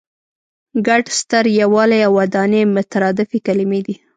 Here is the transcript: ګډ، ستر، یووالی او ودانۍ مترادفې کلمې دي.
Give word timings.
ګډ، 0.87 1.05
ستر، 1.19 1.43
یووالی 1.61 1.99
او 2.07 2.13
ودانۍ 2.19 2.61
مترادفې 2.75 3.39
کلمې 3.47 3.81
دي. 3.85 3.95